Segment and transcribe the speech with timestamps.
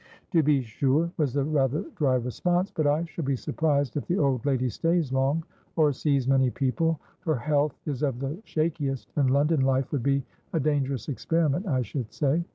[0.31, 2.71] "To be sure," was the rather dry response.
[2.71, 5.43] "But I shall be surprised if the old lady stays long,
[5.75, 6.99] or sees many people.
[7.19, 11.83] Her health is of the shakiest, and London life would be a dangerous experiment, I
[11.83, 12.43] should say.